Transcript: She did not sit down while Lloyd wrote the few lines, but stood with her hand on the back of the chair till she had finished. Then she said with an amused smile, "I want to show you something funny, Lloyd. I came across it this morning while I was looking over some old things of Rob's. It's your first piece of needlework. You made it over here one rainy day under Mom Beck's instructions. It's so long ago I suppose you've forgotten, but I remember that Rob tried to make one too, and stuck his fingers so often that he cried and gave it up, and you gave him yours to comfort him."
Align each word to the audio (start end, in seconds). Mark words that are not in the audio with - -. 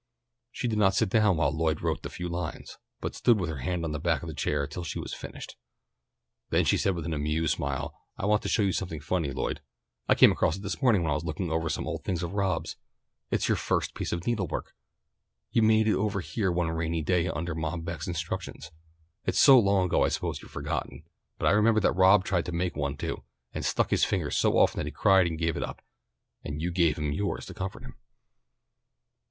She 0.51 0.67
did 0.67 0.79
not 0.79 0.95
sit 0.95 1.09
down 1.09 1.37
while 1.37 1.51
Lloyd 1.51 1.83
wrote 1.83 2.01
the 2.01 2.09
few 2.09 2.27
lines, 2.27 2.79
but 3.01 3.13
stood 3.13 3.39
with 3.39 3.51
her 3.51 3.59
hand 3.59 3.85
on 3.85 3.91
the 3.91 3.99
back 3.99 4.23
of 4.23 4.27
the 4.27 4.33
chair 4.33 4.65
till 4.65 4.83
she 4.83 4.97
had 4.99 5.11
finished. 5.11 5.55
Then 6.49 6.65
she 6.65 6.75
said 6.75 6.95
with 6.95 7.05
an 7.05 7.13
amused 7.13 7.53
smile, 7.53 7.93
"I 8.17 8.25
want 8.25 8.41
to 8.41 8.49
show 8.49 8.63
you 8.63 8.71
something 8.71 8.99
funny, 8.99 9.29
Lloyd. 9.31 9.61
I 10.09 10.15
came 10.15 10.31
across 10.31 10.55
it 10.57 10.63
this 10.63 10.81
morning 10.81 11.03
while 11.03 11.11
I 11.11 11.13
was 11.17 11.23
looking 11.23 11.51
over 11.51 11.69
some 11.69 11.85
old 11.85 12.03
things 12.03 12.23
of 12.23 12.33
Rob's. 12.33 12.77
It's 13.29 13.47
your 13.47 13.57
first 13.57 13.93
piece 13.93 14.11
of 14.11 14.25
needlework. 14.25 14.73
You 15.51 15.61
made 15.61 15.87
it 15.87 15.93
over 15.93 16.19
here 16.21 16.51
one 16.51 16.71
rainy 16.71 17.03
day 17.03 17.27
under 17.27 17.53
Mom 17.53 17.81
Beck's 17.83 18.07
instructions. 18.07 18.71
It's 19.27 19.37
so 19.37 19.59
long 19.59 19.85
ago 19.85 20.03
I 20.03 20.09
suppose 20.09 20.41
you've 20.41 20.49
forgotten, 20.49 21.03
but 21.37 21.45
I 21.45 21.51
remember 21.51 21.79
that 21.79 21.91
Rob 21.91 22.25
tried 22.25 22.47
to 22.47 22.51
make 22.51 22.75
one 22.75 22.97
too, 22.97 23.23
and 23.53 23.63
stuck 23.63 23.91
his 23.91 24.03
fingers 24.03 24.35
so 24.35 24.57
often 24.57 24.79
that 24.79 24.87
he 24.87 24.91
cried 24.91 25.27
and 25.27 25.37
gave 25.37 25.55
it 25.55 25.63
up, 25.63 25.83
and 26.43 26.59
you 26.59 26.71
gave 26.71 26.97
him 26.97 27.11
yours 27.11 27.45
to 27.45 27.53
comfort 27.53 27.83
him." 27.83 27.97